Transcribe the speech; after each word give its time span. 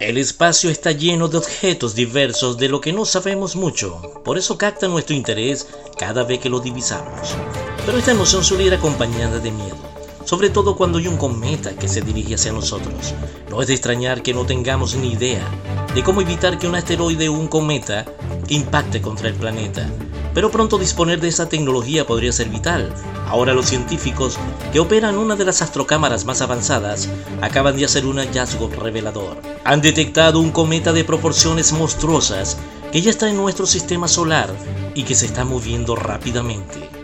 El 0.00 0.16
espacio 0.16 0.70
está 0.70 0.92
lleno 0.92 1.28
de 1.28 1.36
objetos 1.36 1.94
diversos 1.94 2.56
de 2.56 2.70
lo 2.70 2.80
que 2.80 2.90
no 2.90 3.04
sabemos 3.04 3.54
mucho, 3.54 4.00
por 4.24 4.38
eso 4.38 4.56
capta 4.56 4.88
nuestro 4.88 5.14
interés 5.14 5.68
cada 5.98 6.24
vez 6.24 6.38
que 6.38 6.48
lo 6.48 6.58
divisamos. 6.58 7.34
Pero 7.84 7.98
esta 7.98 8.12
emoción 8.12 8.42
suele 8.42 8.64
ir 8.64 8.72
acompañada 8.72 9.40
de 9.40 9.50
miedo, 9.50 9.76
sobre 10.24 10.48
todo 10.48 10.74
cuando 10.74 10.96
hay 10.96 11.06
un 11.06 11.18
cometa 11.18 11.76
que 11.76 11.86
se 11.86 12.00
dirige 12.00 12.36
hacia 12.36 12.50
nosotros. 12.50 13.12
No 13.50 13.60
es 13.60 13.68
de 13.68 13.74
extrañar 13.74 14.22
que 14.22 14.32
no 14.32 14.46
tengamos 14.46 14.94
ni 14.94 15.12
idea 15.12 15.46
de 15.94 16.02
cómo 16.02 16.22
evitar 16.22 16.58
que 16.58 16.66
un 16.66 16.76
asteroide 16.76 17.28
o 17.28 17.34
un 17.34 17.48
cometa 17.48 18.06
impacte 18.48 19.02
contra 19.02 19.28
el 19.28 19.34
planeta, 19.34 19.86
pero 20.34 20.50
pronto 20.50 20.78
disponer 20.78 21.20
de 21.20 21.28
esa 21.28 21.48
tecnología 21.48 22.06
podría 22.06 22.32
ser 22.32 22.48
vital. 22.48 22.92
Ahora 23.28 23.54
los 23.54 23.66
científicos 23.66 24.38
que 24.72 24.80
operan 24.80 25.18
una 25.18 25.36
de 25.36 25.44
las 25.44 25.62
astrocámaras 25.62 26.24
más 26.24 26.40
avanzadas 26.40 27.08
acaban 27.40 27.76
de 27.76 27.84
hacer 27.84 28.06
un 28.06 28.18
hallazgo 28.18 28.68
revelador. 28.68 29.36
Han 29.64 29.80
detectado 29.80 30.40
un 30.40 30.50
cometa 30.50 30.92
de 30.92 31.04
proporciones 31.04 31.72
monstruosas 31.72 32.58
que 32.92 33.00
ya 33.02 33.10
está 33.10 33.28
en 33.28 33.36
nuestro 33.36 33.66
sistema 33.66 34.08
solar 34.08 34.50
y 34.94 35.04
que 35.04 35.14
se 35.14 35.26
está 35.26 35.44
moviendo 35.44 35.96
rápidamente. 35.96 36.99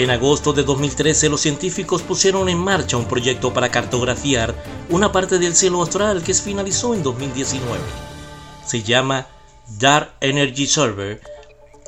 En 0.00 0.08
agosto 0.08 0.54
de 0.54 0.62
2013 0.62 1.28
los 1.28 1.42
científicos 1.42 2.00
pusieron 2.00 2.48
en 2.48 2.56
marcha 2.56 2.96
un 2.96 3.04
proyecto 3.04 3.52
para 3.52 3.70
cartografiar 3.70 4.54
una 4.88 5.12
parte 5.12 5.38
del 5.38 5.54
cielo 5.54 5.82
astral 5.82 6.22
que 6.22 6.32
se 6.32 6.42
finalizó 6.42 6.94
en 6.94 7.02
2019. 7.02 7.78
Se 8.64 8.82
llama 8.82 9.26
Dark 9.78 10.14
Energy 10.22 10.66
Server, 10.66 11.20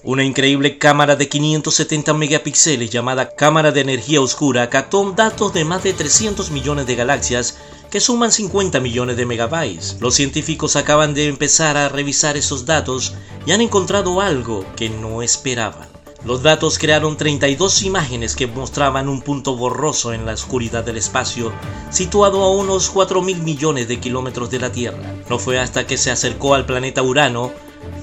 una 0.02 0.25
increíble 0.25 0.77
cámara 0.77 1.16
de 1.16 1.27
570 1.27 2.12
megapíxeles 2.12 2.91
llamada 2.91 3.35
cámara 3.35 3.73
de 3.73 3.80
energía 3.80 4.21
oscura 4.21 4.69
captó 4.69 5.10
datos 5.13 5.55
de 5.55 5.65
más 5.65 5.83
de 5.83 5.95
300 5.95 6.51
millones 6.51 6.87
de 6.87 6.96
galaxias 6.96 7.57
que 7.90 8.01
suman 8.01 8.30
50 8.30 8.79
millones 8.80 9.16
de 9.16 9.24
megabytes. 9.24 9.96
Los 10.01 10.16
científicos 10.16 10.77
acaban 10.77 11.15
de 11.15 11.29
empezar 11.29 11.79
a 11.79 11.88
revisar 11.88 12.37
esos 12.37 12.66
datos 12.66 13.15
y 13.46 13.52
han 13.52 13.63
encontrado 13.63 14.21
algo 14.21 14.66
que 14.77 14.90
no 14.90 15.23
esperaban. 15.23 15.91
Los 16.24 16.45
datos 16.45 16.78
crearon 16.78 17.16
32 17.16 17.82
imágenes 17.82 18.37
que 18.37 18.46
mostraban 18.46 19.09
un 19.09 19.23
punto 19.23 19.56
borroso 19.56 20.12
en 20.12 20.24
la 20.24 20.34
oscuridad 20.34 20.84
del 20.84 20.96
espacio, 20.96 21.52
situado 21.90 22.45
a 22.45 22.51
unos 22.51 22.90
4 22.90 23.23
mil 23.23 23.42
millones 23.42 23.88
de 23.88 23.98
kilómetros 23.98 24.48
de 24.48 24.60
la 24.60 24.70
Tierra. 24.70 25.16
No 25.28 25.40
fue 25.40 25.59
hasta 25.59 25.84
que 25.84 25.96
se 25.96 26.12
acercó 26.12 26.54
al 26.54 26.65
planeta 26.65 27.02
Urano 27.02 27.50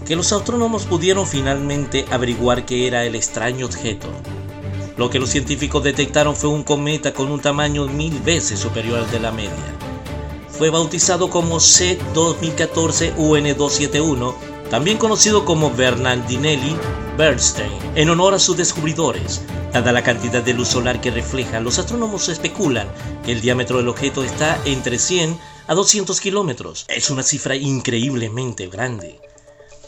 que 0.06 0.18
los 0.18 0.34
astrónomos 0.34 0.84
pudieron 0.84 1.26
finalmente 1.26 2.06
averiguar 2.12 2.66
qué 2.66 2.88
era 2.88 3.06
el 3.06 3.16
extraño 3.16 3.66
objeto. 3.66 4.10
Lo 4.98 5.10
que 5.10 5.20
los 5.20 5.30
científicos 5.30 5.82
detectaron 5.82 6.36
fue 6.36 6.50
un 6.50 6.64
cometa 6.64 7.14
con 7.14 7.32
un 7.32 7.40
tamaño 7.40 7.88
mil 7.88 8.20
veces 8.20 8.60
superior 8.60 9.00
al 9.00 9.12
de 9.12 9.22
la 9.22 9.32
media. 9.32 9.78
Fue 10.50 10.70
bautizado 10.70 11.30
como 11.30 11.56
C2014 11.56 13.16
UN271, 13.16 14.36
también 14.70 14.98
conocido 14.98 15.46
como 15.46 15.72
Bernardinelli 15.72 16.76
Bernstein, 17.20 17.70
en 17.96 18.10
honor 18.10 18.34
a 18.34 18.40
sus 18.40 18.56
descubridores. 18.56 19.42
Dada 19.74 19.92
la 19.92 20.04
cantidad 20.04 20.42
de 20.42 20.54
luz 20.54 20.70
solar 20.70 21.02
que 21.02 21.12
refleja, 21.12 21.60
los 21.60 21.78
astrónomos 21.78 22.30
especulan 22.30 22.88
que 23.26 23.34
el 23.34 23.42
diámetro 23.42 23.76
del 23.76 23.90
objeto 23.90 24.24
está 24.24 24.58
entre 24.64 24.98
100 24.98 25.38
a 25.68 25.76
200 25.76 26.22
kilómetros. 26.22 26.86
Es 26.88 27.10
una 27.10 27.24
cifra 27.24 27.58
increíblemente 27.58 28.68
grande. 28.68 29.20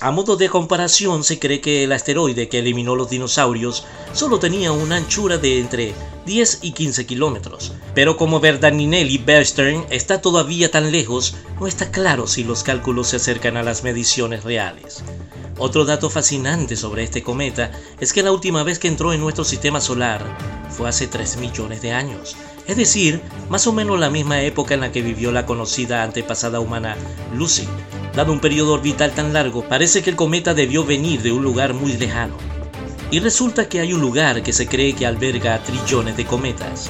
A 0.01 0.11
modo 0.11 0.35
de 0.35 0.49
comparación, 0.49 1.23
se 1.23 1.39
cree 1.39 1.61
que 1.61 1.85
el 1.85 1.93
asteroide 1.93 2.49
que 2.49 2.59
eliminó 2.59 2.97
los 2.97 3.09
dinosaurios 3.09 3.85
solo 4.11 4.37
tenía 4.37 4.73
una 4.73 4.97
anchura 4.97 5.37
de 5.37 5.59
entre 5.59 5.93
10 6.25 6.59
y 6.63 6.73
15 6.73 7.05
kilómetros. 7.05 7.71
Pero 7.95 8.17
como 8.17 8.41
Verdaninelli 8.41 9.19
Bernstein 9.19 9.85
está 9.89 10.19
todavía 10.19 10.69
tan 10.69 10.91
lejos, 10.91 11.35
no 11.61 11.67
está 11.67 11.91
claro 11.91 12.27
si 12.27 12.43
los 12.43 12.63
cálculos 12.63 13.07
se 13.07 13.15
acercan 13.15 13.55
a 13.55 13.63
las 13.63 13.83
mediciones 13.83 14.43
reales. 14.43 15.01
Otro 15.63 15.85
dato 15.85 16.09
fascinante 16.09 16.75
sobre 16.75 17.03
este 17.03 17.21
cometa 17.21 17.69
es 17.99 18.13
que 18.13 18.23
la 18.23 18.31
última 18.31 18.63
vez 18.63 18.79
que 18.79 18.87
entró 18.87 19.13
en 19.13 19.21
nuestro 19.21 19.43
sistema 19.43 19.79
solar 19.79 20.25
fue 20.71 20.89
hace 20.89 21.05
3 21.05 21.37
millones 21.37 21.83
de 21.83 21.91
años, 21.91 22.35
es 22.65 22.77
decir, 22.77 23.21
más 23.47 23.67
o 23.67 23.71
menos 23.71 23.99
la 23.99 24.09
misma 24.09 24.41
época 24.41 24.73
en 24.73 24.79
la 24.79 24.91
que 24.91 25.03
vivió 25.03 25.31
la 25.31 25.45
conocida 25.45 26.01
antepasada 26.01 26.59
humana 26.59 26.97
Lucy, 27.35 27.67
Dado 28.15 28.33
un 28.33 28.39
periodo 28.39 28.73
orbital 28.73 29.11
tan 29.11 29.33
largo, 29.33 29.63
parece 29.63 30.01
que 30.01 30.09
el 30.09 30.15
cometa 30.15 30.55
debió 30.55 30.83
venir 30.83 31.21
de 31.21 31.31
un 31.31 31.43
lugar 31.43 31.75
muy 31.75 31.93
lejano. 31.93 32.37
Y 33.11 33.19
resulta 33.19 33.69
que 33.69 33.81
hay 33.81 33.93
un 33.93 34.01
lugar 34.01 34.41
que 34.41 34.53
se 34.53 34.65
cree 34.65 34.95
que 34.95 35.05
alberga 35.05 35.61
trillones 35.61 36.17
de 36.17 36.25
cometas. 36.25 36.89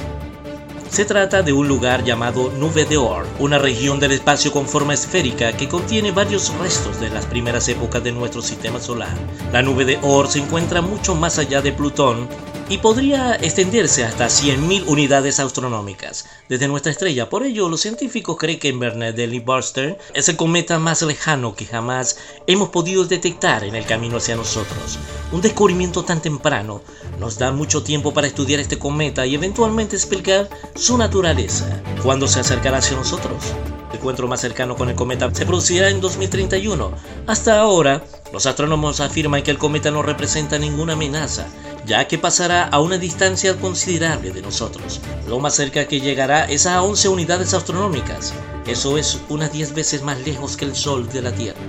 Se 0.92 1.06
trata 1.06 1.40
de 1.42 1.54
un 1.54 1.68
lugar 1.68 2.04
llamado 2.04 2.50
Nube 2.50 2.84
de 2.84 2.98
Oort, 2.98 3.26
una 3.38 3.56
región 3.56 3.98
del 3.98 4.12
espacio 4.12 4.52
con 4.52 4.68
forma 4.68 4.92
esférica 4.92 5.54
que 5.54 5.66
contiene 5.66 6.12
varios 6.12 6.52
restos 6.58 7.00
de 7.00 7.08
las 7.08 7.24
primeras 7.24 7.66
épocas 7.68 8.04
de 8.04 8.12
nuestro 8.12 8.42
sistema 8.42 8.78
solar. 8.78 9.16
La 9.54 9.62
nube 9.62 9.86
de 9.86 9.98
Oort 10.02 10.28
se 10.28 10.40
encuentra 10.40 10.82
mucho 10.82 11.14
más 11.14 11.38
allá 11.38 11.62
de 11.62 11.72
Plutón 11.72 12.28
y 12.72 12.78
podría 12.78 13.34
extenderse 13.34 14.02
hasta 14.02 14.28
100.000 14.28 14.84
unidades 14.86 15.38
astronómicas 15.40 16.24
desde 16.48 16.68
nuestra 16.68 16.90
estrella. 16.90 17.28
Por 17.28 17.44
ello, 17.44 17.68
los 17.68 17.82
científicos 17.82 18.38
creen 18.38 18.58
que 18.58 18.72
Bernard-Lee 18.72 19.40
Barster 19.40 19.98
es 20.14 20.30
el 20.30 20.36
cometa 20.36 20.78
más 20.78 21.02
lejano 21.02 21.54
que 21.54 21.66
jamás 21.66 22.16
hemos 22.46 22.70
podido 22.70 23.04
detectar 23.04 23.62
en 23.64 23.74
el 23.74 23.84
camino 23.84 24.16
hacia 24.16 24.36
nosotros. 24.36 24.98
Un 25.32 25.42
descubrimiento 25.42 26.02
tan 26.02 26.22
temprano 26.22 26.80
nos 27.20 27.36
da 27.36 27.52
mucho 27.52 27.82
tiempo 27.82 28.14
para 28.14 28.26
estudiar 28.26 28.58
este 28.58 28.78
cometa 28.78 29.26
y 29.26 29.34
eventualmente 29.34 29.94
explicar 29.94 30.48
su 30.74 30.96
naturaleza. 30.96 31.82
¿Cuándo 32.02 32.26
se 32.26 32.40
acercará 32.40 32.78
hacia 32.78 32.96
nosotros? 32.96 33.52
El 33.90 33.98
encuentro 33.98 34.28
más 34.28 34.40
cercano 34.40 34.76
con 34.76 34.88
el 34.88 34.94
cometa 34.96 35.28
se 35.34 35.44
producirá 35.44 35.90
en 35.90 36.00
2031. 36.00 36.90
Hasta 37.26 37.60
ahora, 37.60 38.02
los 38.32 38.46
astrónomos 38.46 39.00
afirman 39.00 39.42
que 39.42 39.50
el 39.50 39.58
cometa 39.58 39.90
no 39.90 40.00
representa 40.00 40.58
ninguna 40.58 40.94
amenaza 40.94 41.46
ya 41.86 42.06
que 42.06 42.18
pasará 42.18 42.64
a 42.64 42.80
una 42.80 42.98
distancia 42.98 43.56
considerable 43.56 44.30
de 44.30 44.42
nosotros. 44.42 45.00
Lo 45.28 45.38
más 45.38 45.54
cerca 45.54 45.86
que 45.86 46.00
llegará 46.00 46.44
es 46.44 46.66
a 46.66 46.82
11 46.82 47.08
unidades 47.08 47.54
astronómicas, 47.54 48.32
eso 48.66 48.96
es 48.96 49.18
unas 49.28 49.52
10 49.52 49.74
veces 49.74 50.02
más 50.02 50.20
lejos 50.20 50.56
que 50.56 50.64
el 50.64 50.76
Sol 50.76 51.08
de 51.08 51.22
la 51.22 51.32
Tierra. 51.32 51.60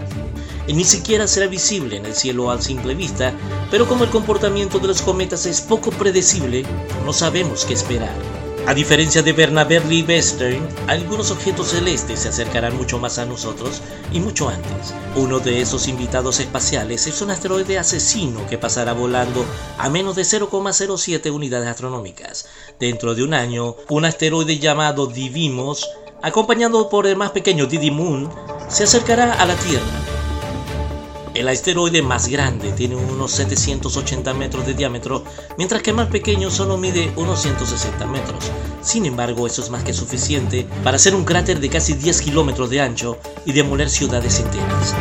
Y 0.67 0.73
ni 0.73 0.83
siquiera 0.83 1.27
será 1.27 1.47
visible 1.47 1.97
en 1.97 2.05
el 2.05 2.13
cielo 2.13 2.51
a 2.51 2.61
simple 2.61 2.95
vista, 2.95 3.33
pero 3.71 3.87
como 3.87 4.03
el 4.03 4.09
comportamiento 4.09 4.79
de 4.79 4.87
los 4.87 5.01
cometas 5.01 5.45
es 5.45 5.59
poco 5.61 5.89
predecible, 5.91 6.63
no 7.05 7.11
sabemos 7.11 7.65
qué 7.65 7.73
esperar. 7.73 8.42
A 8.65 8.73
diferencia 8.73 9.21
de 9.21 9.33
Bernabé 9.33 9.81
Lee 9.81 10.05
Western, 10.07 10.65
algunos 10.87 11.31
objetos 11.31 11.67
celestes 11.67 12.21
se 12.21 12.29
acercarán 12.29 12.77
mucho 12.77 12.97
más 12.97 13.19
a 13.19 13.25
nosotros 13.25 13.81
y 14.13 14.21
mucho 14.21 14.47
antes. 14.47 14.93
Uno 15.17 15.39
de 15.39 15.59
esos 15.59 15.89
invitados 15.89 16.39
espaciales 16.39 17.05
es 17.05 17.21
un 17.21 17.31
asteroide 17.31 17.77
asesino 17.77 18.47
que 18.47 18.57
pasará 18.57 18.93
volando 18.93 19.45
a 19.77 19.89
menos 19.89 20.15
de 20.15 20.21
0,07 20.21 21.29
unidades 21.29 21.67
astronómicas. 21.67 22.45
Dentro 22.79 23.13
de 23.15 23.23
un 23.23 23.33
año, 23.33 23.75
un 23.89 24.05
asteroide 24.05 24.57
llamado 24.57 25.07
Divimos, 25.07 25.89
acompañado 26.21 26.89
por 26.89 27.05
el 27.05 27.17
más 27.17 27.31
pequeño 27.31 27.65
Didi 27.65 27.91
Moon, 27.91 28.31
se 28.69 28.85
acercará 28.85 29.33
a 29.33 29.45
la 29.45 29.55
Tierra 29.55 30.02
el 31.33 31.47
asteroide 31.47 32.01
más 32.01 32.27
grande 32.27 32.71
tiene 32.73 32.95
unos 32.95 33.31
780 33.31 34.33
metros 34.33 34.65
de 34.65 34.73
diámetro, 34.73 35.23
mientras 35.57 35.81
que 35.81 35.89
el 35.89 35.95
más 35.95 36.07
pequeño 36.07 36.51
solo 36.51 36.77
mide 36.77 37.11
unos 37.15 37.41
160 37.41 38.05
metros. 38.07 38.51
Sin 38.81 39.05
embargo, 39.05 39.47
eso 39.47 39.61
es 39.61 39.69
más 39.69 39.83
que 39.83 39.93
suficiente 39.93 40.67
para 40.83 40.97
hacer 40.97 41.15
un 41.15 41.25
cráter 41.25 41.59
de 41.59 41.69
casi 41.69 41.93
10 41.93 42.21
kilómetros 42.21 42.69
de 42.69 42.81
ancho 42.81 43.17
y 43.45 43.53
demoler 43.53 43.89
ciudades 43.89 44.39
enteras. 44.39 44.93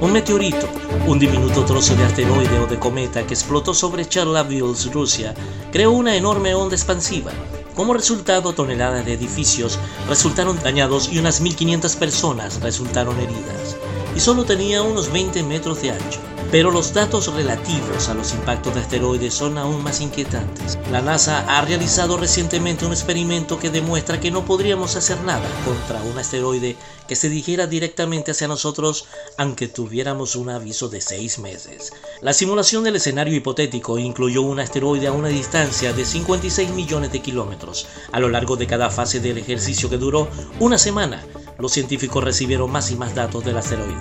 Un 0.00 0.12
meteorito, 0.12 0.68
un 1.08 1.18
diminuto 1.18 1.64
trozo 1.64 1.96
de 1.96 2.04
asteroide 2.04 2.60
o 2.60 2.66
de 2.66 2.78
cometa 2.78 3.26
que 3.26 3.34
explotó 3.34 3.74
sobre 3.74 4.06
Chernobyl, 4.06 4.74
Rusia, 4.92 5.34
creó 5.72 5.90
una 5.90 6.14
enorme 6.14 6.54
onda 6.54 6.76
expansiva 6.76 7.32
como 7.76 7.94
resultado, 7.94 8.54
toneladas 8.54 9.04
de 9.04 9.12
edificios 9.12 9.78
resultaron 10.08 10.58
dañados 10.62 11.10
y 11.12 11.18
unas 11.18 11.42
1.500 11.42 11.96
personas 11.96 12.60
resultaron 12.60 13.20
heridas. 13.20 13.76
Y 14.16 14.20
solo 14.20 14.46
tenía 14.46 14.80
unos 14.80 15.12
20 15.12 15.42
metros 15.42 15.82
de 15.82 15.90
ancho. 15.90 16.20
Pero 16.50 16.70
los 16.70 16.94
datos 16.94 17.30
relativos 17.34 18.08
a 18.08 18.14
los 18.14 18.32
impactos 18.32 18.74
de 18.74 18.80
asteroides 18.80 19.34
son 19.34 19.58
aún 19.58 19.82
más 19.82 20.00
inquietantes. 20.00 20.78
La 20.90 21.02
NASA 21.02 21.44
ha 21.46 21.60
realizado 21.60 22.16
recientemente 22.16 22.86
un 22.86 22.92
experimento 22.92 23.58
que 23.58 23.68
demuestra 23.68 24.18
que 24.18 24.30
no 24.30 24.46
podríamos 24.46 24.96
hacer 24.96 25.20
nada 25.22 25.46
contra 25.66 26.00
un 26.02 26.16
asteroide 26.16 26.76
que 27.06 27.14
se 27.14 27.28
dirigiera 27.28 27.66
directamente 27.66 28.30
hacia 28.30 28.48
nosotros 28.48 29.06
aunque 29.36 29.68
tuviéramos 29.68 30.34
un 30.34 30.48
aviso 30.48 30.88
de 30.88 31.02
seis 31.02 31.38
meses. 31.38 31.92
La 32.22 32.32
simulación 32.32 32.84
del 32.84 32.96
escenario 32.96 33.36
hipotético 33.36 33.98
incluyó 33.98 34.40
un 34.40 34.60
asteroide 34.60 35.08
a 35.08 35.12
una 35.12 35.28
distancia 35.28 35.92
de 35.92 36.06
56 36.06 36.70
millones 36.70 37.12
de 37.12 37.20
kilómetros 37.20 37.86
a 38.12 38.20
lo 38.20 38.30
largo 38.30 38.56
de 38.56 38.66
cada 38.66 38.88
fase 38.88 39.20
del 39.20 39.36
ejercicio 39.36 39.90
que 39.90 39.98
duró 39.98 40.28
una 40.58 40.78
semana 40.78 41.22
los 41.58 41.72
científicos 41.72 42.22
recibieron 42.22 42.70
más 42.70 42.90
y 42.90 42.96
más 42.96 43.14
datos 43.14 43.44
del 43.44 43.56
asteroide. 43.56 43.94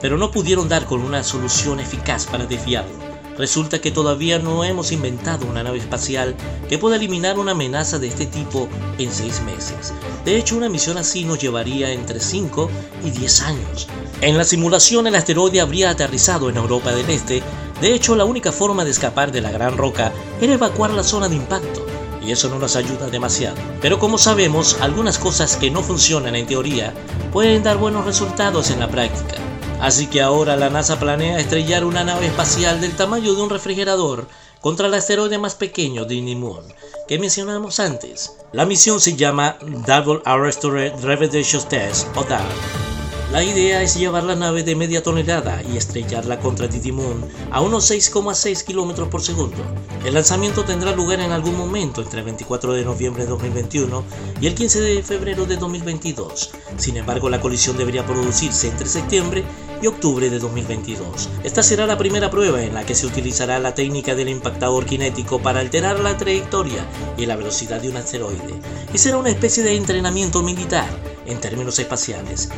Pero 0.00 0.18
no 0.18 0.30
pudieron 0.30 0.68
dar 0.68 0.84
con 0.84 1.00
una 1.00 1.22
solución 1.22 1.80
eficaz 1.80 2.26
para 2.26 2.46
desviarlo. 2.46 3.12
Resulta 3.38 3.80
que 3.80 3.90
todavía 3.90 4.38
no 4.38 4.62
hemos 4.62 4.92
inventado 4.92 5.46
una 5.46 5.62
nave 5.62 5.78
espacial 5.78 6.36
que 6.68 6.76
pueda 6.76 6.96
eliminar 6.96 7.38
una 7.38 7.52
amenaza 7.52 7.98
de 7.98 8.08
este 8.08 8.26
tipo 8.26 8.68
en 8.98 9.10
seis 9.10 9.40
meses. 9.42 9.94
De 10.24 10.36
hecho, 10.36 10.56
una 10.56 10.68
misión 10.68 10.98
así 10.98 11.24
nos 11.24 11.40
llevaría 11.40 11.92
entre 11.92 12.20
5 12.20 12.68
y 13.04 13.10
10 13.10 13.42
años. 13.42 13.88
En 14.20 14.36
la 14.36 14.44
simulación 14.44 15.06
el 15.06 15.14
asteroide 15.14 15.60
habría 15.60 15.90
aterrizado 15.90 16.50
en 16.50 16.56
Europa 16.56 16.92
del 16.92 17.08
Este. 17.08 17.42
De 17.82 17.92
hecho, 17.92 18.14
la 18.14 18.24
única 18.24 18.52
forma 18.52 18.84
de 18.84 18.92
escapar 18.92 19.32
de 19.32 19.40
la 19.40 19.50
gran 19.50 19.76
roca 19.76 20.12
era 20.40 20.52
evacuar 20.52 20.92
la 20.92 21.02
zona 21.02 21.28
de 21.28 21.34
impacto. 21.34 21.84
Y 22.24 22.30
eso 22.30 22.48
no 22.48 22.60
nos 22.60 22.76
ayuda 22.76 23.10
demasiado. 23.10 23.56
Pero 23.80 23.98
como 23.98 24.18
sabemos, 24.18 24.80
algunas 24.80 25.18
cosas 25.18 25.56
que 25.56 25.68
no 25.68 25.82
funcionan 25.82 26.36
en 26.36 26.46
teoría 26.46 26.94
pueden 27.32 27.64
dar 27.64 27.78
buenos 27.78 28.04
resultados 28.04 28.70
en 28.70 28.78
la 28.78 28.88
práctica. 28.88 29.34
Así 29.80 30.06
que 30.06 30.22
ahora 30.22 30.54
la 30.54 30.70
NASA 30.70 31.00
planea 31.00 31.40
estrellar 31.40 31.84
una 31.84 32.04
nave 32.04 32.26
espacial 32.26 32.80
del 32.80 32.92
tamaño 32.92 33.34
de 33.34 33.42
un 33.42 33.50
refrigerador 33.50 34.28
contra 34.60 34.86
el 34.86 34.94
asteroide 34.94 35.38
más 35.38 35.56
pequeño 35.56 36.04
de 36.04 36.22
Moon 36.36 36.64
que 37.08 37.18
mencionamos 37.18 37.80
antes. 37.80 38.36
La 38.52 38.64
misión 38.64 39.00
se 39.00 39.16
llama 39.16 39.56
Double 39.60 40.22
Arrested 40.24 40.92
Revelation 41.02 41.68
Test 41.68 42.16
o 42.16 42.22
DART 42.22 42.91
la 43.32 43.42
idea 43.42 43.80
es 43.82 43.96
llevar 43.96 44.24
la 44.24 44.34
nave 44.34 44.62
de 44.62 44.76
media 44.76 45.02
tonelada 45.02 45.62
y 45.62 45.78
estrellarla 45.78 46.38
contra 46.38 46.68
Moon 46.92 47.24
a 47.50 47.62
unos 47.62 47.90
6,6 47.90 48.62
km 48.62 49.08
por 49.08 49.22
segundo. 49.22 49.56
El 50.04 50.12
lanzamiento 50.12 50.66
tendrá 50.66 50.92
lugar 50.92 51.18
en 51.20 51.32
algún 51.32 51.56
momento 51.56 52.02
entre 52.02 52.18
el 52.18 52.26
24 52.26 52.74
de 52.74 52.84
noviembre 52.84 53.22
de 53.22 53.30
2021 53.30 54.04
y 54.38 54.46
el 54.48 54.54
15 54.54 54.80
de 54.82 55.02
febrero 55.02 55.46
de 55.46 55.56
2022. 55.56 56.50
Sin 56.76 56.98
embargo, 56.98 57.30
la 57.30 57.40
colisión 57.40 57.78
debería 57.78 58.04
producirse 58.04 58.68
entre 58.68 58.86
septiembre 58.86 59.44
y 59.80 59.86
octubre 59.86 60.28
de 60.28 60.38
2022. 60.38 61.30
Esta 61.42 61.62
será 61.62 61.86
la 61.86 61.96
primera 61.96 62.30
prueba 62.30 62.62
en 62.62 62.74
la 62.74 62.84
que 62.84 62.94
se 62.94 63.06
utilizará 63.06 63.58
la 63.58 63.74
técnica 63.74 64.14
del 64.14 64.28
impactador 64.28 64.86
cinético 64.86 65.40
para 65.40 65.60
alterar 65.60 66.00
la 66.00 66.18
trayectoria 66.18 66.84
y 67.16 67.24
la 67.24 67.36
velocidad 67.36 67.80
de 67.80 67.88
un 67.88 67.96
asteroide, 67.96 68.60
y 68.92 68.98
será 68.98 69.16
una 69.16 69.30
especie 69.30 69.62
de 69.62 69.74
entrenamiento 69.74 70.42
militar 70.42 70.86
en 71.24 71.40
términos 71.40 71.78
espaciales. 71.78 72.50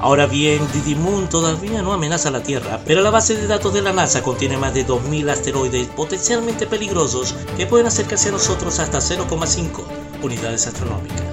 Ahora 0.00 0.26
bien, 0.26 0.66
Moon 0.96 1.28
todavía 1.28 1.82
no 1.82 1.92
amenaza 1.92 2.30
la 2.30 2.42
Tierra, 2.42 2.80
pero 2.86 3.02
la 3.02 3.10
base 3.10 3.36
de 3.36 3.46
datos 3.46 3.74
de 3.74 3.82
la 3.82 3.92
NASA 3.92 4.22
contiene 4.22 4.56
más 4.56 4.72
de 4.72 4.86
2.000 4.86 5.30
asteroides 5.30 5.88
potencialmente 5.88 6.66
peligrosos 6.66 7.34
que 7.58 7.66
pueden 7.66 7.86
acercarse 7.86 8.30
a 8.30 8.32
nosotros 8.32 8.78
hasta 8.78 8.98
0,5 8.98 9.82
unidades 10.22 10.66
astronómicas. 10.66 11.26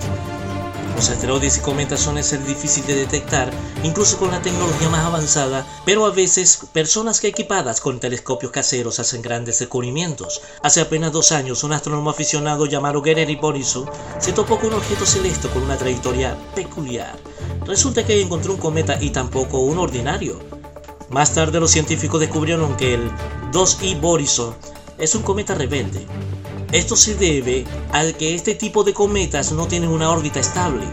Los 0.97 1.09
asteroides 1.09 1.57
y 1.57 1.59
cometas 1.61 2.01
son 2.01 2.21
ser 2.21 2.43
difícil 2.43 2.85
de 2.87 2.95
detectar, 2.95 3.51
incluso 3.83 4.17
con 4.17 4.31
la 4.31 4.41
tecnología 4.41 4.89
más 4.89 5.05
avanzada, 5.05 5.65
pero 5.85 6.05
a 6.05 6.09
veces 6.09 6.59
personas 6.73 7.21
que 7.21 7.27
equipadas 7.27 7.79
con 7.79 7.99
telescopios 8.01 8.51
caseros 8.51 8.99
hacen 8.99 9.21
grandes 9.21 9.59
descubrimientos. 9.59 10.41
Hace 10.63 10.81
apenas 10.81 11.13
dos 11.13 11.31
años, 11.31 11.63
un 11.63 11.71
astrónomo 11.71 12.09
aficionado 12.09 12.65
llamado 12.65 13.01
Gennady 13.01 13.35
Borisov 13.35 13.89
se 14.19 14.33
topó 14.33 14.57
con 14.57 14.69
un 14.69 14.79
objeto 14.79 15.05
celeste 15.05 15.47
con 15.49 15.61
una 15.61 15.77
trayectoria 15.77 16.35
peculiar. 16.53 17.15
Resulta 17.67 18.05
que 18.05 18.21
encontró 18.21 18.53
un 18.53 18.59
cometa 18.59 18.97
y 18.99 19.11
tampoco 19.11 19.59
un 19.59 19.77
ordinario. 19.77 20.39
Más 21.09 21.33
tarde 21.33 21.59
los 21.59 21.71
científicos 21.71 22.19
descubrieron 22.19 22.75
que 22.75 22.95
el 22.95 23.11
2I 23.51 23.99
Borisov 23.99 24.55
es 24.97 25.13
un 25.13 25.21
cometa 25.21 25.53
rebelde, 25.53 26.07
esto 26.73 26.97
se 26.97 27.15
debe 27.15 27.65
a 27.93 28.03
que 28.11 28.35
este 28.35 28.53
tipo 28.53 28.83
de 28.83 28.93
cometas 28.93 29.53
no 29.53 29.67
tienen 29.67 29.89
una 29.89 30.11
órbita 30.11 30.41
estable 30.41 30.83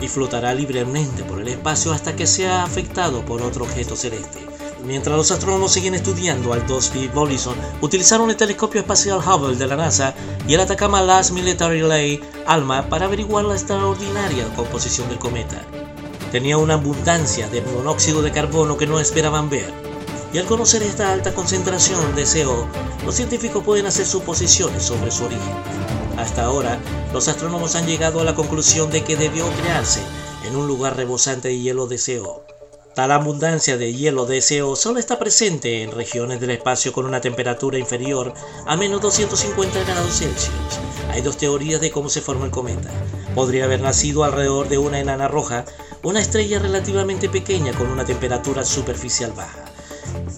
y 0.00 0.08
flotará 0.08 0.52
libremente 0.52 1.22
por 1.22 1.40
el 1.40 1.46
espacio 1.46 1.92
hasta 1.92 2.16
que 2.16 2.26
sea 2.26 2.64
afectado 2.64 3.24
por 3.24 3.40
otro 3.40 3.64
objeto 3.64 3.94
celeste. 3.94 4.40
Mientras 4.84 5.16
los 5.16 5.30
astrónomos 5.30 5.72
siguen 5.72 5.94
estudiando 5.94 6.52
al 6.52 6.66
2B 6.66 7.12
Volison, 7.12 7.54
utilizaron 7.80 8.30
el 8.30 8.36
telescopio 8.36 8.80
espacial 8.80 9.18
Hubble 9.18 9.56
de 9.56 9.66
la 9.68 9.76
NASA 9.76 10.12
y 10.48 10.54
el 10.54 10.60
Atacama 10.60 11.02
Last 11.02 11.30
Military 11.30 11.82
Lay 11.82 12.20
ALMA 12.46 12.88
para 12.88 13.06
averiguar 13.06 13.44
la 13.44 13.54
extraordinaria 13.54 14.52
composición 14.56 15.08
del 15.08 15.18
cometa. 15.18 15.62
Tenía 16.32 16.58
una 16.58 16.74
abundancia 16.74 17.48
de 17.48 17.60
monóxido 17.62 18.22
de 18.22 18.32
carbono 18.32 18.76
que 18.76 18.86
no 18.86 19.00
esperaban 19.00 19.50
ver 19.50 19.72
y 20.32 20.38
al 20.38 20.46
conocer 20.46 20.82
esta 20.82 21.12
alta 21.12 21.34
concentración 21.34 22.14
de 22.14 22.24
CO, 22.24 22.68
los 23.04 23.14
científicos 23.14 23.64
pueden 23.64 23.86
hacer 23.86 24.06
suposiciones 24.06 24.84
sobre 24.84 25.10
su 25.10 25.24
origen. 25.24 25.54
Hasta 26.16 26.44
ahora, 26.44 26.78
los 27.12 27.26
astrónomos 27.28 27.74
han 27.74 27.86
llegado 27.86 28.20
a 28.20 28.24
la 28.24 28.34
conclusión 28.34 28.90
de 28.90 29.02
que 29.02 29.16
debió 29.16 29.44
crearse 29.62 30.00
en 30.46 30.54
un 30.54 30.68
lugar 30.68 30.96
rebosante 30.96 31.48
de 31.48 31.58
hielo 31.58 31.86
de 31.86 31.98
CO. 31.98 32.44
Tal 32.94 33.12
abundancia 33.12 33.76
de 33.76 33.94
hielo 33.94 34.26
de 34.26 34.42
CO 34.42 34.76
solo 34.76 34.98
está 34.98 35.18
presente 35.18 35.82
en 35.82 35.92
regiones 35.92 36.40
del 36.40 36.50
espacio 36.50 36.92
con 36.92 37.06
una 37.06 37.20
temperatura 37.20 37.78
inferior 37.78 38.34
a 38.66 38.76
menos 38.76 39.00
250 39.00 39.82
grados 39.84 40.18
Celsius. 40.18 40.50
Hay 41.10 41.22
dos 41.22 41.36
teorías 41.38 41.80
de 41.80 41.90
cómo 41.90 42.08
se 42.08 42.20
formó 42.20 42.44
el 42.44 42.50
cometa. 42.50 42.90
Podría 43.34 43.64
haber 43.64 43.80
nacido 43.80 44.22
alrededor 44.22 44.68
de 44.68 44.78
una 44.78 45.00
enana 45.00 45.28
roja, 45.28 45.64
una 46.02 46.20
estrella 46.20 46.58
relativamente 46.58 47.28
pequeña 47.28 47.72
con 47.72 47.90
una 47.90 48.04
temperatura 48.04 48.64
superficial 48.64 49.32
baja. 49.32 49.64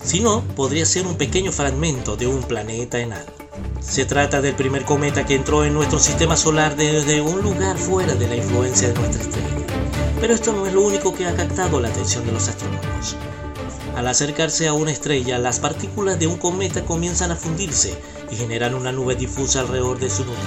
Si 0.02 0.20
no, 0.20 0.42
podría 0.56 0.84
ser 0.84 1.06
un 1.06 1.16
pequeño 1.16 1.52
fragmento 1.52 2.16
de 2.16 2.26
un 2.26 2.42
planeta 2.42 2.98
enano. 2.98 3.30
Se 3.80 4.04
trata 4.04 4.40
del 4.40 4.56
primer 4.56 4.84
cometa 4.84 5.24
que 5.24 5.36
entró 5.36 5.64
en 5.64 5.74
nuestro 5.74 6.00
sistema 6.00 6.36
solar 6.36 6.74
desde 6.74 7.20
un 7.20 7.42
lugar 7.42 7.78
fuera 7.78 8.14
de 8.14 8.26
la 8.26 8.36
influencia 8.36 8.88
de 8.88 8.94
nuestra 8.94 9.22
estrella. 9.22 9.66
Pero 10.20 10.34
esto 10.34 10.52
no 10.52 10.66
es 10.66 10.72
lo 10.72 10.82
único 10.82 11.14
que 11.14 11.26
ha 11.26 11.36
captado 11.36 11.80
la 11.80 11.88
atención 11.88 12.26
de 12.26 12.32
los 12.32 12.48
astrónomos. 12.48 13.16
Al 13.94 14.08
acercarse 14.08 14.66
a 14.66 14.72
una 14.72 14.90
estrella, 14.90 15.38
las 15.38 15.60
partículas 15.60 16.18
de 16.18 16.26
un 16.26 16.38
cometa 16.38 16.84
comienzan 16.84 17.30
a 17.30 17.36
fundirse 17.36 17.96
y 18.30 18.36
generan 18.36 18.74
una 18.74 18.90
nube 18.90 19.14
difusa 19.14 19.60
alrededor 19.60 19.98
de 20.00 20.10
su 20.10 20.24
núcleo. 20.24 20.42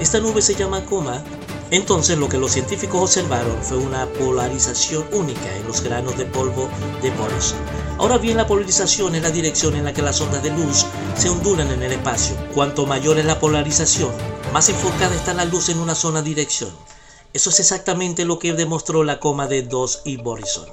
Esta 0.00 0.20
nube 0.20 0.42
se 0.42 0.54
llama 0.54 0.84
coma 0.84 1.22
entonces 1.70 2.18
lo 2.18 2.28
que 2.28 2.38
los 2.38 2.52
científicos 2.52 3.00
observaron 3.02 3.62
fue 3.62 3.76
una 3.76 4.06
polarización 4.06 5.04
única 5.12 5.56
en 5.56 5.66
los 5.66 5.82
granos 5.82 6.16
de 6.18 6.24
polvo 6.24 6.68
de 7.02 7.10
Boris. 7.10 7.54
Ahora 7.98 8.18
bien, 8.18 8.36
la 8.36 8.46
polarización 8.46 9.14
es 9.14 9.22
la 9.22 9.30
dirección 9.30 9.76
en 9.76 9.84
la 9.84 9.92
que 9.92 10.02
las 10.02 10.20
ondas 10.20 10.42
de 10.42 10.50
luz 10.50 10.86
se 11.16 11.28
ondulan 11.28 11.70
en 11.70 11.82
el 11.82 11.92
espacio. 11.92 12.36
Cuanto 12.54 12.86
mayor 12.86 13.18
es 13.18 13.24
la 13.24 13.38
polarización, 13.38 14.10
más 14.52 14.68
enfocada 14.68 15.14
está 15.14 15.34
la 15.34 15.44
luz 15.44 15.68
en 15.68 15.78
una 15.78 15.94
sola 15.94 16.22
dirección. 16.22 16.70
Eso 17.32 17.50
es 17.50 17.60
exactamente 17.60 18.24
lo 18.24 18.38
que 18.38 18.54
demostró 18.54 19.04
la 19.04 19.20
coma 19.20 19.46
de 19.46 19.62
2 19.62 20.02
y 20.04 20.16
Borison. 20.16 20.66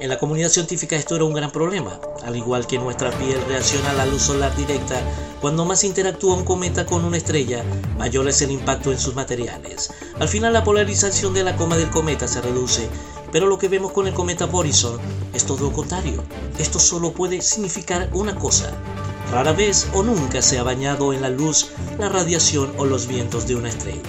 En 0.00 0.08
la 0.08 0.18
comunidad 0.18 0.48
científica 0.48 0.96
esto 0.96 1.14
era 1.14 1.24
un 1.24 1.34
gran 1.34 1.50
problema, 1.50 2.00
al 2.24 2.34
igual 2.34 2.66
que 2.66 2.78
nuestra 2.78 3.10
piel 3.10 3.38
reacciona 3.46 3.90
a 3.90 3.92
la 3.92 4.06
luz 4.06 4.22
solar 4.22 4.56
directa, 4.56 4.98
cuando 5.42 5.66
más 5.66 5.84
interactúa 5.84 6.36
un 6.36 6.44
cometa 6.46 6.86
con 6.86 7.04
una 7.04 7.18
estrella, 7.18 7.62
mayor 7.98 8.26
es 8.26 8.40
el 8.40 8.50
impacto 8.50 8.92
en 8.92 8.98
sus 8.98 9.14
materiales. 9.14 9.92
Al 10.18 10.26
final 10.26 10.54
la 10.54 10.64
polarización 10.64 11.34
de 11.34 11.44
la 11.44 11.54
coma 11.54 11.76
del 11.76 11.90
cometa 11.90 12.26
se 12.28 12.40
reduce, 12.40 12.88
pero 13.30 13.46
lo 13.46 13.58
que 13.58 13.68
vemos 13.68 13.92
con 13.92 14.06
el 14.06 14.14
cometa 14.14 14.46
Borison 14.46 14.98
es 15.34 15.44
todo 15.44 15.64
lo 15.64 15.72
contrario. 15.74 16.24
Esto 16.58 16.78
solo 16.78 17.12
puede 17.12 17.42
significar 17.42 18.08
una 18.14 18.34
cosa. 18.34 18.72
Rara 19.30 19.52
vez 19.52 19.86
o 19.92 20.02
nunca 20.02 20.40
se 20.40 20.58
ha 20.58 20.62
bañado 20.62 21.12
en 21.12 21.20
la 21.20 21.28
luz, 21.28 21.72
la 21.98 22.08
radiación 22.08 22.72
o 22.78 22.86
los 22.86 23.06
vientos 23.06 23.46
de 23.46 23.54
una 23.54 23.68
estrella. 23.68 24.00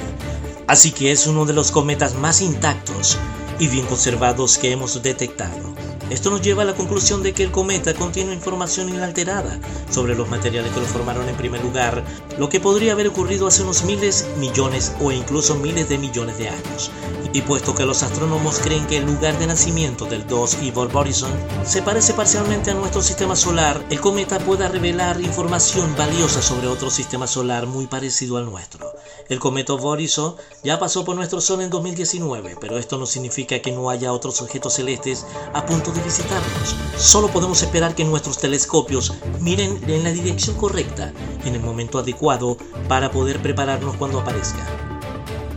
Así 0.68 0.92
que 0.92 1.12
es 1.12 1.28
uno 1.28 1.44
de 1.44 1.52
los 1.52 1.70
cometas 1.70 2.16
más 2.16 2.40
intactos 2.40 3.18
y 3.62 3.68
bien 3.68 3.86
conservados 3.86 4.58
que 4.58 4.72
hemos 4.72 5.04
detectado. 5.04 5.91
Esto 6.12 6.30
nos 6.30 6.42
lleva 6.42 6.64
a 6.64 6.66
la 6.66 6.74
conclusión 6.74 7.24
de 7.24 7.32
que 7.32 7.42
el 7.42 7.52
cometa 7.52 7.94
contiene 7.94 8.34
información 8.34 8.90
inalterada 8.90 9.58
sobre 9.90 10.14
los 10.14 10.28
materiales 10.28 10.74
que 10.74 10.82
lo 10.82 10.86
formaron 10.86 11.30
en 11.30 11.38
primer 11.38 11.64
lugar, 11.64 12.04
lo 12.38 12.50
que 12.50 12.60
podría 12.60 12.92
haber 12.92 13.08
ocurrido 13.08 13.48
hace 13.48 13.64
unos 13.64 13.86
miles, 13.86 14.28
millones 14.38 14.94
o 15.00 15.14
incluso 15.14 15.56
miles 15.56 15.88
de 15.88 15.98
millones 15.98 16.38
de 16.38 16.50
años. 16.50 16.92
Y 17.32 17.44
puesto 17.44 17.74
que 17.74 17.86
los 17.86 18.04
astrónomos 18.04 18.60
creen 18.60 18.86
que 18.88 18.98
el 18.98 19.06
lugar 19.06 19.40
de 19.40 19.48
nacimiento 19.48 20.04
del 20.04 20.28
2 20.28 20.56
Evil 20.56 20.90
Borisson 20.92 21.32
se 21.64 21.82
parece 21.82 22.14
parcialmente 22.14 22.72
a 22.72 22.74
nuestro 22.74 23.02
sistema 23.02 23.38
solar, 23.38 23.82
el 23.90 24.02
cometa 24.02 24.38
pueda 24.40 24.68
revelar 24.68 25.22
información 25.22 25.96
valiosa 25.96 26.42
sobre 26.42 26.68
otro 26.68 26.90
sistema 26.90 27.26
solar 27.26 27.68
muy 27.68 27.88
parecido 27.88 28.36
al 28.36 28.48
nuestro. 28.48 28.94
El 29.30 29.40
cometa 29.40 29.72
Borisov 29.74 30.36
ya 30.62 30.78
pasó 30.78 31.06
por 31.06 31.16
nuestro 31.16 31.40
Sol 31.40 31.62
en 31.62 31.70
2019, 31.70 32.58
pero 32.60 32.78
esto 32.78 32.98
no 32.98 33.06
significa 33.06 33.62
que 33.62 33.72
no 33.72 33.90
haya 33.90 34.12
otros 34.12 34.42
objetos 34.42 34.74
celestes 34.74 35.26
a 35.54 35.66
punto 35.66 35.94
de 35.94 36.01
visitarnos. 36.02 36.76
Solo 36.98 37.30
podemos 37.30 37.62
esperar 37.62 37.96
que 37.96 38.04
nuestros 38.04 38.38
telescopios 38.38 39.14
miren 39.40 39.82
en 39.88 40.04
la 40.04 40.12
dirección 40.12 40.56
correcta 40.56 41.14
en 41.46 41.56
el 41.56 41.62
momento 41.62 42.00
adecuado 42.00 42.58
para 42.88 43.12
poder 43.12 43.42
prepararnos 43.42 43.96
cuando 43.96 44.20
aparezca. 44.20 44.66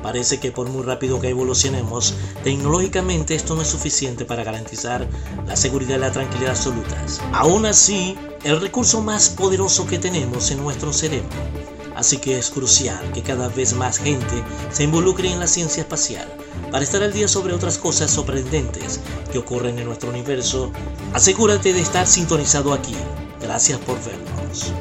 Parece 0.03 0.39
que 0.39 0.53
por 0.53 0.69
muy 0.69 0.83
rápido 0.83 1.19
que 1.19 1.31
evolucionemos, 1.31 2.15
tecnológicamente 2.43 3.35
esto 3.35 3.55
no 3.55 3.63
es 3.63 3.69
suficiente 3.69 4.27
para 4.27 4.45
garantizar 4.45 5.09
la 5.47 5.57
seguridad 5.57 5.97
y 5.97 6.01
la 6.01 6.13
tranquilidad 6.13 6.51
absolutas. 6.51 7.23
Aún 7.33 7.65
así, 7.65 8.17
el 8.45 8.61
recurso 8.61 9.01
más 9.01 9.31
poderoso 9.31 9.87
que 9.87 9.99
tenemos 9.99 10.51
en 10.51 10.63
nuestro 10.63 10.93
cerebro 10.93 11.31
Así 11.95 12.19
que 12.19 12.39
es 12.39 12.51
crucial 12.51 13.13
que 13.13 13.23
cada 13.23 13.49
vez 13.49 13.73
más 13.75 13.99
gente 13.99 14.43
se 14.73 14.85
involucre 14.85 15.31
en 15.31 15.41
la 15.41 15.47
ciencia 15.47 15.83
espacial. 15.83 16.29
Para 16.71 16.85
estar 16.85 17.03
al 17.03 17.13
día 17.13 17.29
sobre 17.29 17.55
otras 17.55 17.79
cosas 17.79 18.11
sorprendentes 18.11 19.01
que 19.31 19.39
ocurren 19.39 19.79
en 19.79 19.87
nuestro 19.87 20.11
universo, 20.11 20.73
asegúrate 21.13 21.73
de 21.73 21.81
estar 21.81 22.07
sintonizado 22.07 22.73
aquí. 22.73 22.95
Gracias 23.41 23.79
por 23.81 23.99
vernos. 24.05 24.73